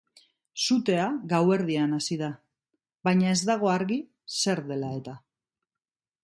[0.67, 1.03] Sutea
[1.33, 2.29] gauerdian hasi da,
[3.09, 3.99] baina ez dago argi
[4.41, 5.15] zer dela eta.